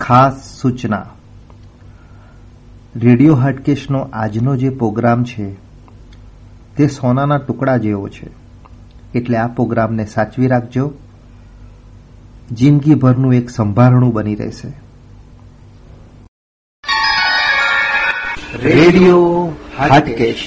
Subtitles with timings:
[0.00, 1.06] ખાસ સૂચના
[2.96, 5.46] રેડિયો હાટકેશનો આજનો જે પ્રોગ્રામ છે
[6.76, 8.28] તે સોનાના ટુકડા જેવો છે
[9.14, 10.86] એટલે આ પ્રોગ્રામને સાચવી રાખજો
[12.52, 14.70] જિંદગીભરનું એક સંભારણું બની રહેશે
[18.62, 19.28] રેડિયો
[19.76, 20.46] હાટકેશ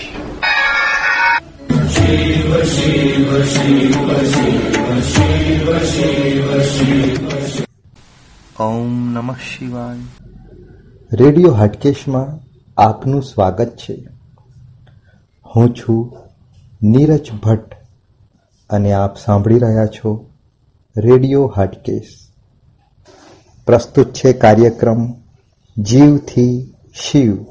[8.59, 9.97] ઓમ નમઃ શિવાય.
[11.11, 12.39] રેડિયો હાટકેશમાં
[12.81, 14.09] આપનું સ્વાગત છે.
[15.55, 16.17] હું છું
[16.83, 17.75] નીરજ ભટ્ટ
[18.69, 20.29] અને આપ સાંભળી રહ્યા છો
[20.97, 22.07] રેડિયો હાટકેશ.
[23.65, 25.13] પ્રસ્તુત છે કાર્યક્રમ
[25.77, 27.43] જીવથી શિવ.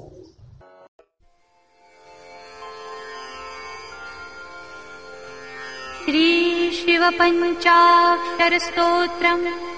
[6.05, 9.72] શ્રી શિવ પંચાક્ષર સ્તોત્રમ.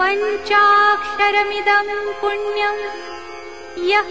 [0.00, 1.90] पञ्चाक्षरमिदम्
[2.20, 2.84] पुण्यम्
[3.90, 4.10] यः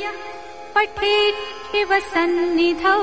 [0.76, 3.02] पठेत् शिवसन्निधौ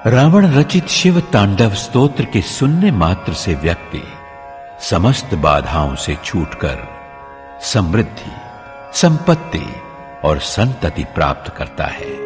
[0.08, 4.04] रावण रचित शिव तांडव स्तोत्र के सुनने मात्र से व्यक्ति
[4.80, 6.78] समस्त बाधाओं से छूटकर
[7.62, 8.32] समृद्धि,
[8.94, 9.76] संपत्ति
[10.24, 12.23] और संतति प्राप्त करता है।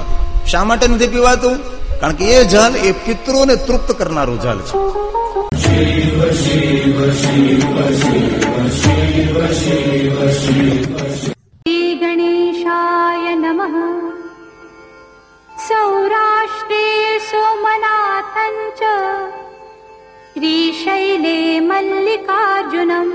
[0.47, 1.59] શા માટે નથી પીવાતું?
[2.01, 5.05] કારણ કે એ જલ એ પિતૃને તૃપ્ત કરનારું જલ છે.
[13.55, 13.75] नमः।
[15.65, 16.87] सौराष्ट्रे
[17.27, 18.89] सोमनाथं च
[20.35, 23.13] श्रीशैले मल्लिकार्जुनम्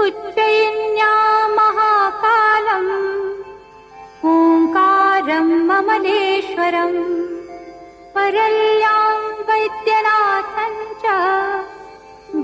[0.00, 1.14] उज्जयिन्या
[1.56, 2.92] महाकालम्
[4.34, 7.00] ओङ्कारं ममलेश्वरम्
[8.14, 9.18] परल्यां
[9.50, 11.18] वैद्यनाथं च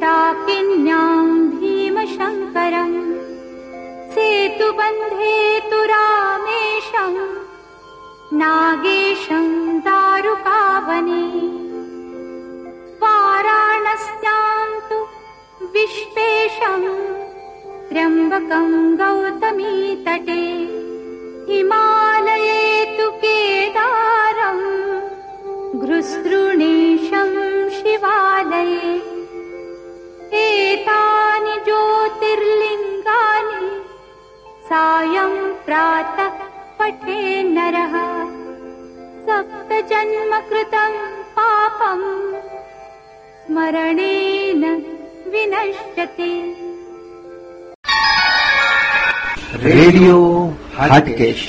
[0.02, 3.27] डाकिन्यां भीमशङ्करम्
[4.12, 7.18] सेतुबन्धे तु रामेशम्
[8.40, 9.46] नागेशं
[9.78, 11.24] दारुकावने।
[13.02, 14.98] वाराणस्यां तु
[15.74, 16.88] विश्वेशम्
[17.88, 18.68] त्र्यम्बकं
[19.00, 20.42] गौतमीतटे।
[21.52, 22.62] हिमालये
[22.96, 24.66] तु केदारम्
[25.80, 26.87] घृसृणीशं
[34.68, 36.28] सायं प्रातः
[36.78, 37.94] पठे नरः।
[39.26, 40.92] सप्तजन्मकृतं
[41.38, 42.34] पापम्
[43.46, 44.64] स्मरणेन
[45.32, 46.34] विनश्यति।
[49.54, 51.40] रेडियो हटकेश।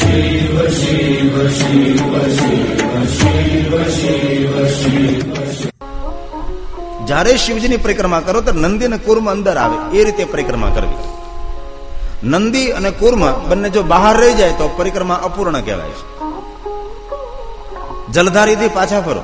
[0.00, 5.45] शिव शिव शिव शिव शिव शिव शिव।
[7.05, 11.01] જ્યારે શિવજીની પરિક્રમા કરો તો નંદી અને કુર્મ અંદર આવે એ રીતે પરિક્રમા કરવી
[12.31, 16.05] નંદી અને કુર્મ બંને જો બહાર રહી જાય તો પરિક્રમા અપૂર્ણ કહેવાય છે
[18.13, 19.23] જલધારીથી પાછા ફરો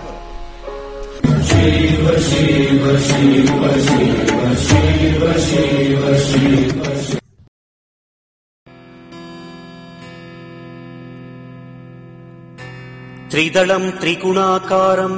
[13.32, 15.18] त्रिदलम् त्रिगुणाकारम्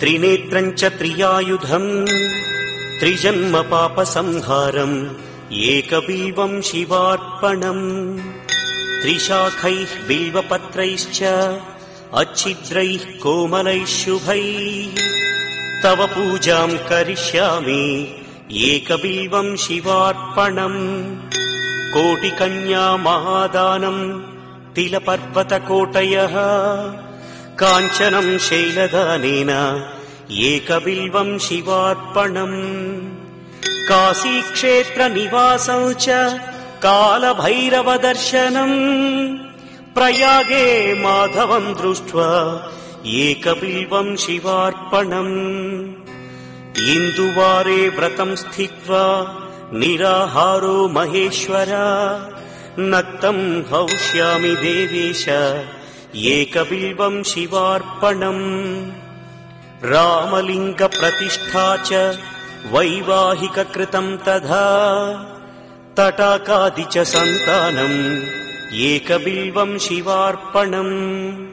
[0.00, 2.06] त्रिनेत्रम् च त्रियायुधम्
[3.00, 5.08] त्रिजन्म पापसंहारम्
[5.52, 8.18] एकबिल्वम् शिवार्पणम्।
[9.02, 11.22] त्रिशाखैः बिल्वपत्रैश्च
[12.14, 14.94] अच्छिद्रैः कोमलैः शुभैः।
[15.82, 17.84] तव पूजाम् करिष्यामि
[18.52, 20.78] एकबिल्वम् शिवार्पणम्।
[21.94, 24.20] कोटिकन्या महादानम्
[24.74, 26.34] तिलपर्वतकोटयः
[27.62, 29.50] काञ्चनम् शैलदानेन
[30.30, 32.58] एकबिल्वम् शिवार्पणम्।
[33.88, 36.08] काशीक्षेत्रनिवासौ च
[36.86, 38.74] कालभैरवदर्शनम्।
[39.94, 42.30] प्रयागे माधवम् दृष्ट्वा
[43.06, 45.94] एकबिल्वम् शिवार्पणम्।
[46.78, 49.36] इन्दुवारे व्रतम् स्थित्वा
[49.72, 51.66] निराहारो महेश्वर।
[52.78, 55.26] नक्तम् हौष्यामि देवेश
[56.16, 58.90] एकबिल्वम् शिवार्पणम्।
[59.84, 61.92] रामलिङ्गप्रतिष्ठा च
[62.72, 65.12] वैवाहिककृतम् तथा।
[65.96, 68.22] तटाकादि च सन्तानम्।
[68.74, 71.46] एकबिल्वम् शिवार्पणम्।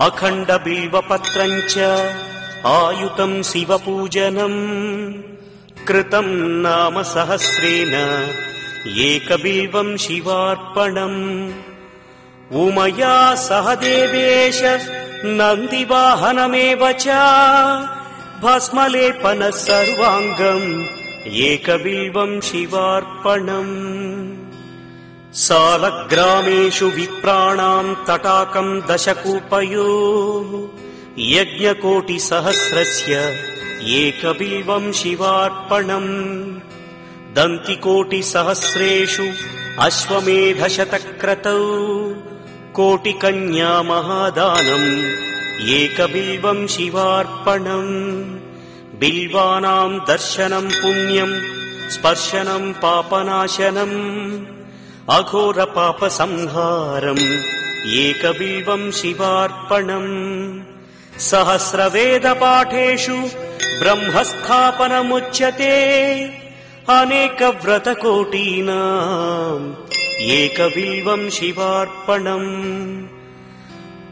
[0.00, 1.78] अखण्डबिल्वपत्रम् च
[2.66, 5.12] आयुतम् शिवपूजनम्।
[5.86, 7.94] कृतम् नाम सहस्रेण
[8.88, 11.52] एकबिल्वम् शिवार्पणम्
[12.54, 14.60] उमया सह देवेश
[15.24, 17.08] नन्दिवाहनमेव च।
[18.42, 20.86] भस्मलेपनः सर्वाङ्गम्
[21.26, 23.72] एकबिल्वम् शिवार्पणम्।
[25.32, 30.68] सालग्रामेषु विप्राणाम् तटाकम् दशकूपयोः।
[31.18, 33.14] यज्ञकोटिसहस्रस्य
[33.82, 36.44] एकबिल्वम् शिवार्पणम्।
[37.34, 39.26] दन्तिकोटिसहस्रेषु
[39.78, 41.58] अश्वमेधशतक्रतौ
[42.76, 44.86] कोटिकन्या महादानम्
[45.78, 47.90] एकबिल्वम् शिवार्पणम्
[49.00, 51.34] बिल्वानाम् दर्शनम् पुण्यम्
[51.94, 53.98] स्पर्शनम् पापनाशनम्
[55.16, 56.42] अघोरपापसंहारम्
[58.02, 60.10] एकबिल्वम् शिवार्पणम्
[61.28, 63.18] सहस्रवेदपाठेषु
[63.80, 65.74] ब्रह्मस्थापनमुच्यते
[66.98, 68.02] अनेकव्रतकोटीनाम्
[70.20, 73.06] एकबिल्वम् शिवार्पणम्।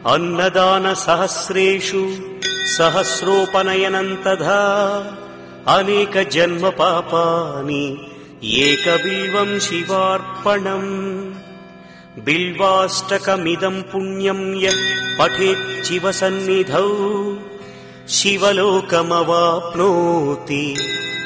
[0.07, 2.09] अन्नदानसहस्रेषु
[2.77, 4.63] सहस्रोपनयनम् तथा
[5.67, 8.09] अनेकजन्मपापानि
[8.45, 11.35] एकबिल्वम् शिवार्पणम्।
[12.25, 16.89] बिल्वाष्टकमिदम् पुण्यम् यः पठेच्छिवसन्निधौ
[18.09, 20.77] शिवलोकमवाप्नोति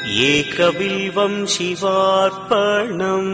[0.09, 3.25] एकबिल्वम् शिवार्पणम्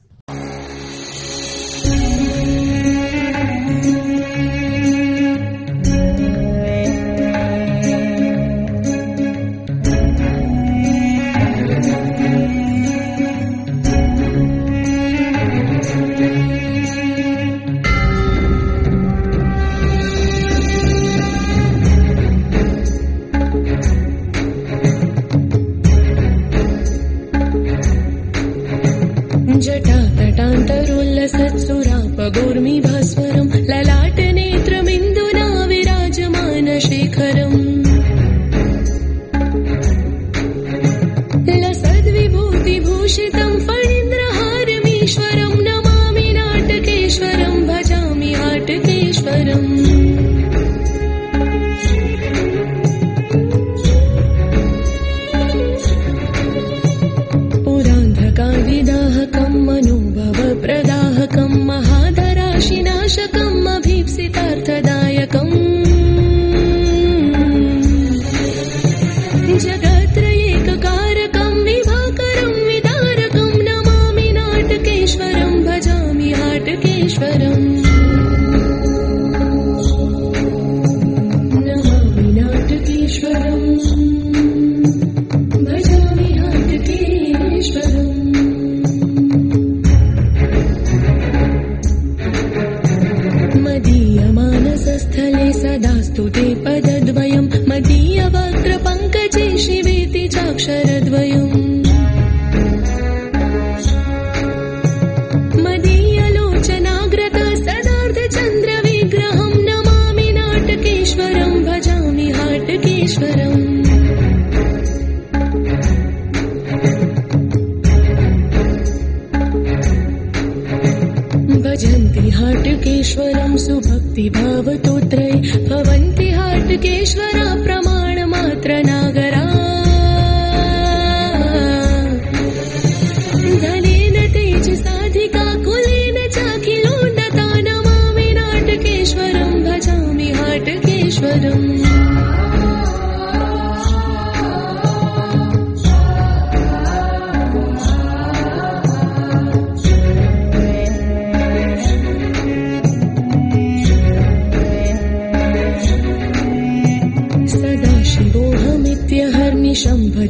[122.25, 125.29] भजन्ति हाटकेश्वरम् सुभक्तिभावतोत्रै
[125.69, 129.44] भवन्ति हाटकेश्वरा प्रमाणमात्र नागरा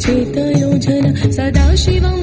[0.10, 2.22] योजन सदा शिवम्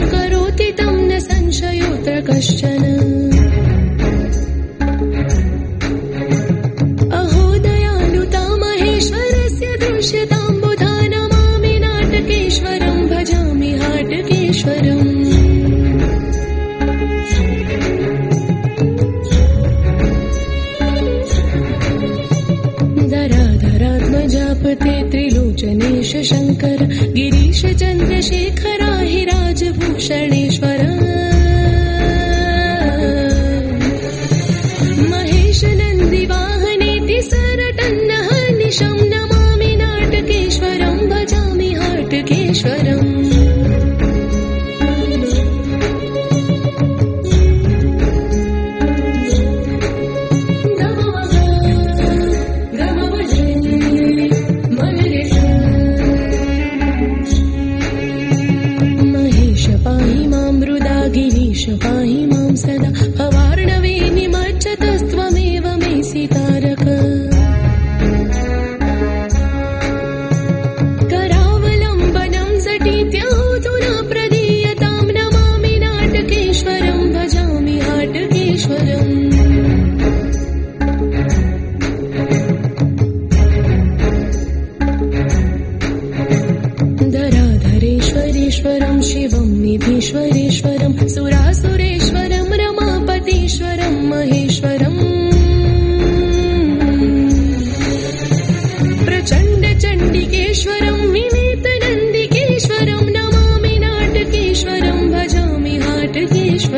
[27.53, 28.62] 是真的是。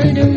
[0.05, 0.34] ശരണം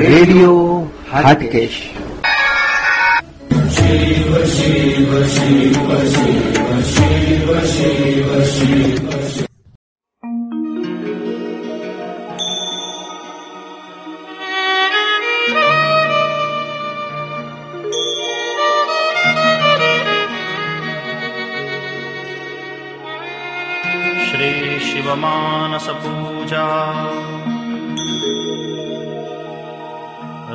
[0.00, 0.52] रेडियो
[1.12, 1.74] हटकेश।
[3.74, 4.14] श्री
[4.46, 6.70] शिव शिव शिव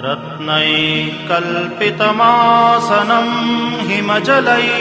[0.03, 3.33] रत्नैः कल्पितमासनम्
[3.89, 4.73] हिमजलैः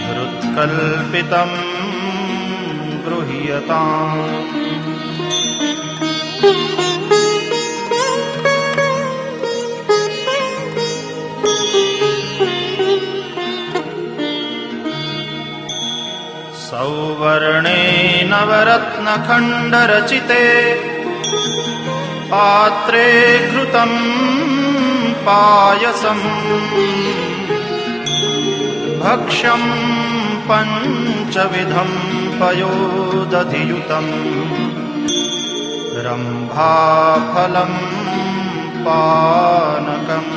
[0.07, 1.57] हृत्कल्पितम्
[3.05, 4.64] गृह्यताम्
[16.85, 17.81] सौवर्णे
[18.23, 20.45] नवरत्नखण्डरचिते।
[22.31, 23.09] पात्रे
[23.49, 26.25] घृतम् पायसम्।
[28.99, 29.71] भक्ष्यम्
[30.49, 34.13] पञ्चविधम् पयोदधियुतम्।
[36.05, 37.77] रम्भाफलम्
[38.85, 40.35] पानकम्।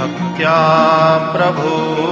[0.00, 0.58] भक्त्या
[1.18, 2.09] प्रभो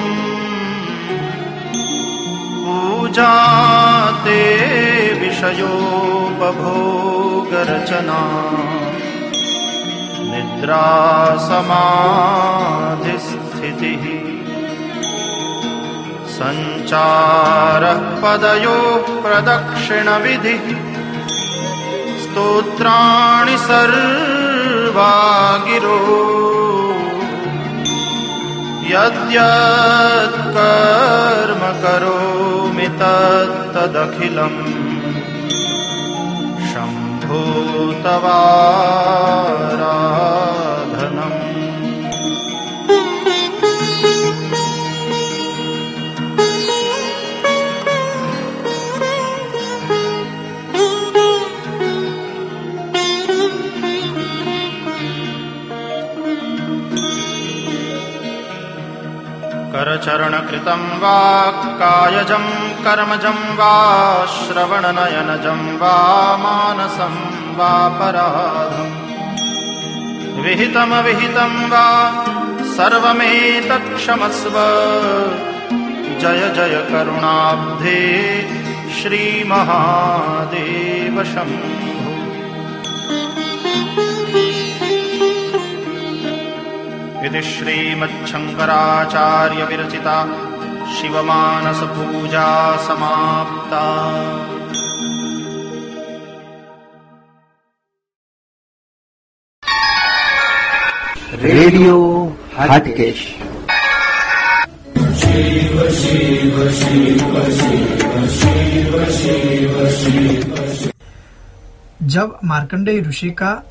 [2.63, 3.33] पूजा
[4.11, 4.43] ते
[5.19, 6.11] विषयोपभोगरचना।
[10.31, 10.87] निद्रा
[11.37, 12.07] समाधिस्थितिः।
[16.27, 20.96] सञ्चारः पदयोः प्रदक्षिणविधिः
[22.37, 25.13] स्तोत्राणि सर्वा
[25.67, 26.01] गिरो
[28.91, 30.43] यद्यत्कर्म
[31.83, 34.61] करोमि तत्तदखिलम्
[36.69, 37.41] शम्भो
[38.05, 39.37] तवाराधनम्
[59.87, 62.45] करचरणकृतं वा कायजं
[62.85, 65.95] कर्मजं वा श्रवणनयनजं वा
[66.37, 67.13] मानसं
[67.57, 68.95] वा पराधम्।
[70.43, 71.87] विहितमविहितं वा
[72.77, 74.55] सर्वमेतत्क्षमस्व।
[76.21, 78.03] जय जय करुणाब्धे
[79.01, 81.86] श्रीमहादेव शम्भो
[87.27, 90.17] इति श्रीमच्छङ्कराचार्यविरचिता
[90.95, 93.83] शिवमानसपूजा समाप्ता।
[101.33, 103.35] रेडियो हटकेश।
[112.03, 113.63] जब मार्कंडेय ऋषि का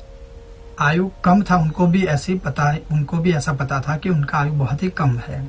[0.79, 4.53] आयु कम था, उनको भी ऐसी पता, उनको भी ऐसा पता था कि उनका आयु
[4.53, 5.47] बहुत ही कम है।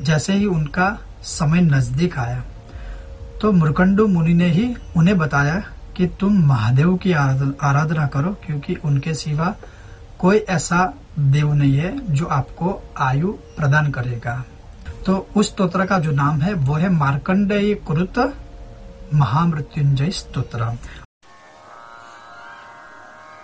[0.00, 2.42] जैसे ही उनका समय नज़दीक आया
[3.40, 5.62] तो मुरकंडू मुनि ने ही उन्हें बताया
[5.96, 9.54] कि तुम महादेव की आराधना करो, क्योंकि उनके सिवा
[10.18, 14.42] कोई ऐसा देव नहीं है जो आपको आयु प्रदान करेगा।
[15.06, 18.18] तो उस स्तोत्र का जो नाम है, वो है मार्कंडेय कृत
[19.14, 20.72] महामृत्युंजय स्तोत्र।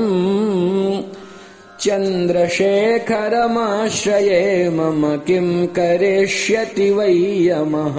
[1.79, 7.95] चन्द्रशेखरमाश्रये मम किम् करिष्यति वै यमः।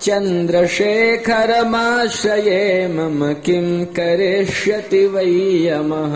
[0.07, 2.65] चन्द्रशेखरमाश्रये
[2.97, 5.31] मम किम् करिष्यति वै
[5.67, 6.15] यमः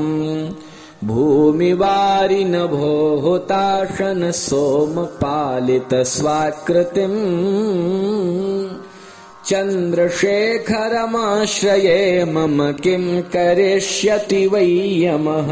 [1.08, 7.18] भूमिवारिन भोहुताशन सोमपालित स्वाकृतिम्
[9.48, 11.98] चन्द्रशेखरमाश्रये
[12.34, 14.70] मम किम् करिष्यति वै
[15.04, 15.50] यमः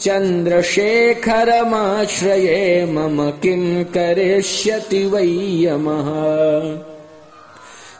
[0.00, 6.10] चन्द्रशेखरमाश्रये मम किम् करिष्यति वै यमः?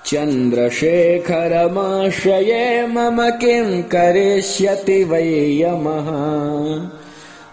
[0.07, 6.11] चन्द्रशेखरमाश्रये मम किम् करिष्यति वै यमः?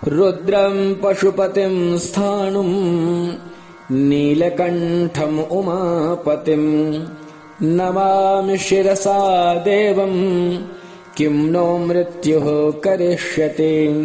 [0.07, 3.33] रुद्रम् पशुपतिम् स्थाणुम्
[3.91, 7.05] नीलकण्ठम् उमापतिम्
[7.63, 10.57] नमामि शिरसा देवम्
[11.17, 13.95] किम् नो मृत्युः करिष्यति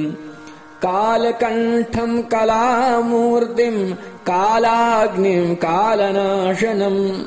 [0.85, 3.93] कालकण्ठम् कलामूर्तिम्
[4.29, 7.23] कालाग्निम् कालनाशनम्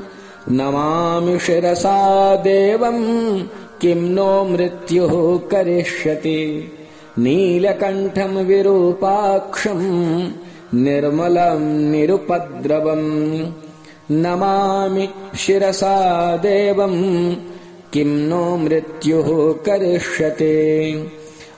[0.52, 3.42] नमामि शिरसा देवम्
[3.82, 6.72] किम् नो मृत्युः करिष्यति।
[7.20, 10.28] नीलकण्ठम् विरूपाक्षम्
[10.74, 13.52] निर्मलम् निरुपद्रवम्।
[14.12, 15.98] नमामि शिरसा
[16.38, 17.36] देवम्
[17.94, 20.54] किम् नो मृत्युः करिष्यते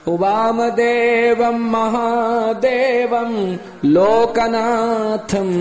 [0.08, 5.54] वामदेवम् महादेवम् लोकनाथम्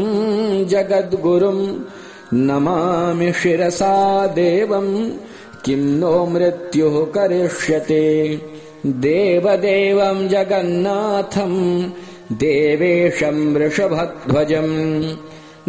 [0.65, 1.79] जगद्गुरुम्
[2.33, 5.09] नमामि शिरसा देवम्
[5.65, 8.03] किम् नो मृत्युः करिष्यते।
[8.85, 11.83] देवदेवम् जगन्नाथम्
[12.31, 15.03] देवेशम् वृषभध्वजम्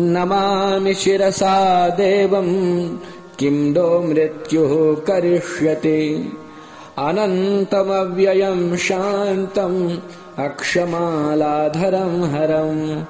[0.01, 2.97] नमामि शिरसा देवम्
[3.39, 6.25] किम् नो मृत्युः करिष्यते।
[6.99, 9.97] अनन्तमव्ययम् शान्तम्
[10.39, 13.03] अक्षमालाधरम् हरम्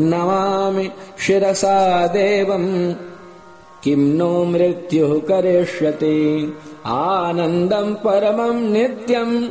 [0.00, 2.94] नमामि शिरसा देवम्
[3.84, 6.54] किम् नो मृत्युः करिष्यति।
[6.86, 9.48] आनन्दम् परमम् नित्यम्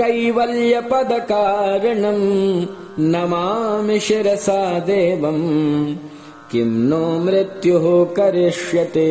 [0.00, 2.66] कैवल्यपदकारणम्
[3.00, 5.96] नमामि शिरसा देवम्
[6.52, 9.08] किम् नो मृत्युः करिष्यते।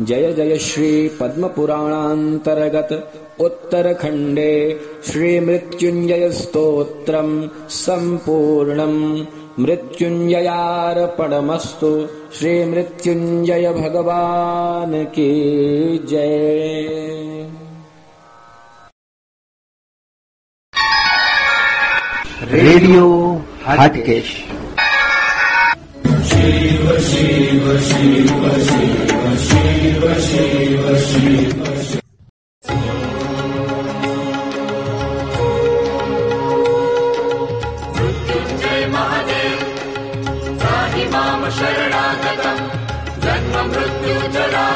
[0.00, 9.20] जय जय श्री पद्मपुराणान्तर्गत उत्तरखण्डे श्रीमृत्युञ्जयस्तोत्रम् सम्पूर्णम्
[9.58, 11.90] मृत्युञ्जयार्पणमस्तु
[12.38, 15.28] श्रीमृत्युञ्जय भगवान् की
[16.10, 16.34] जय
[22.52, 23.06] रेडियो
[23.66, 24.28] हाटकेश
[26.30, 31.95] शिव शिव शिव शिव शिव शिव शिव
[41.50, 42.66] शरणागतम्।
[43.20, 44.66] जन्म मृत्यु जरा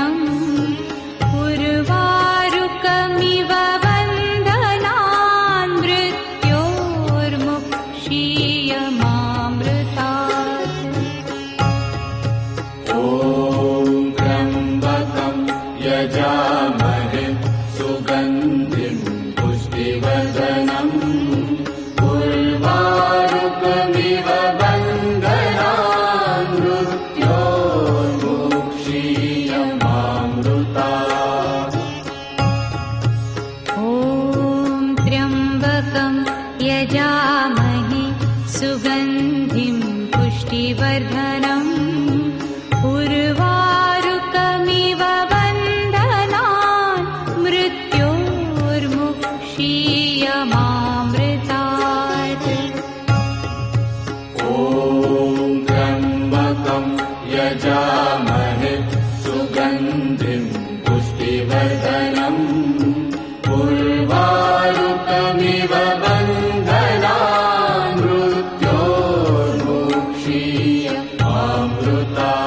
[70.89, 72.46] मोक्षीयमामृता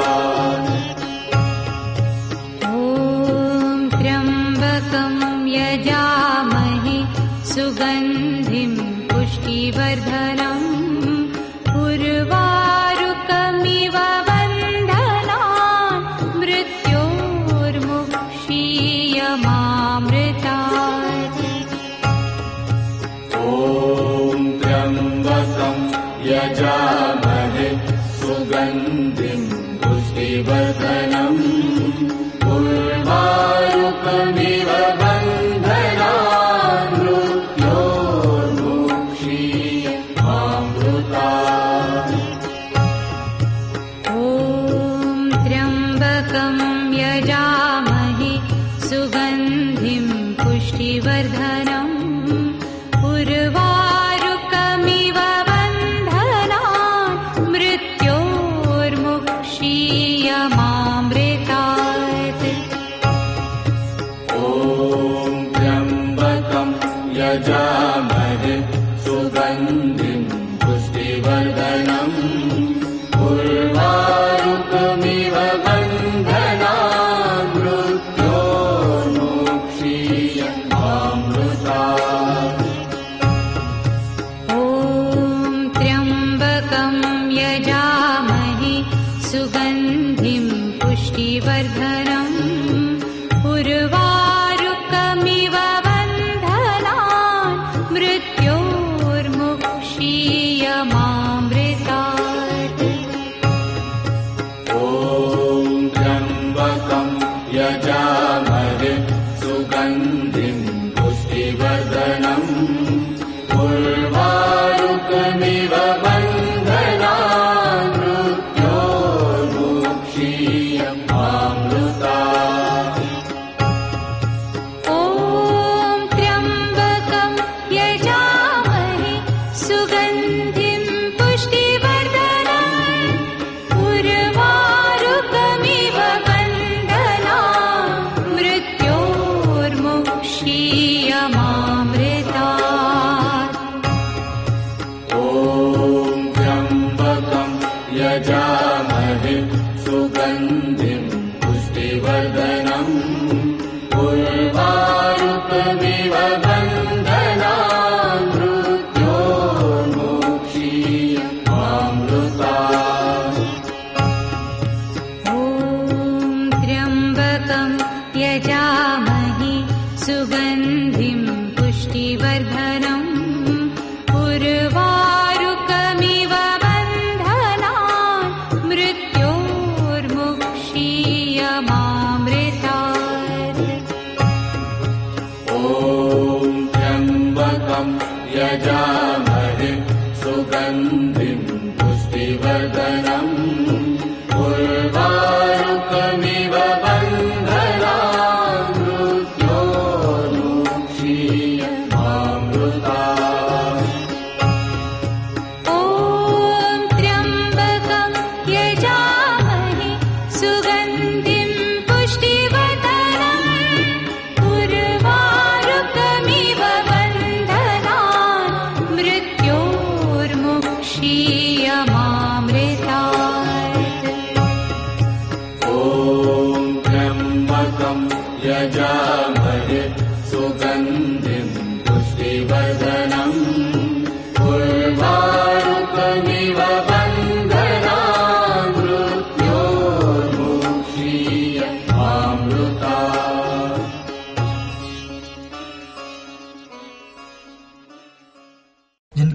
[148.11, 148.70] गजा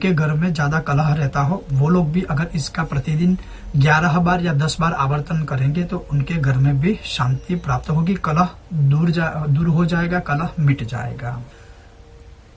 [0.06, 3.38] जिनके घर में ज़्यादा कलह रहता हो वो लोग भी अगर इसका प्रतिदिन
[3.78, 8.14] 11 बार या 10 बार आवर्तन करेंगे तो उनके घर में भी शांति प्राप्त होगी।
[8.16, 11.41] कलह दूर जा, दूर हो जाएगा कलह मिट जाएगा।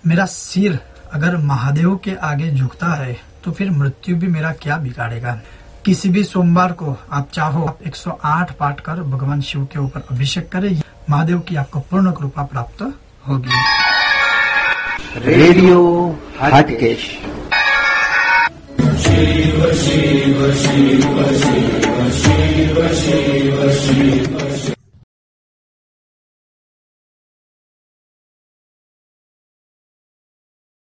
[0.07, 0.79] मेरा सिर
[1.13, 5.41] अगर महादेव के आगे झुकता है तो फिर मृत्यु भी मेरा क्या बिगाड़ेगा?
[5.85, 10.49] किसी भी सोमवार को आप चाहो आप 108 पाठ कर भगवान शिव के ऊपर अभिषेक
[10.53, 10.81] करें
[11.11, 12.83] महादेव की आपको पूर्ण कृपा प्राप्त
[13.29, 13.51] होगी।
[15.19, 15.81] रेडियो
[16.43, 17.09] हटकेश।
[19.05, 24.88] शिव शिव शिव शिव शिव शिव शिव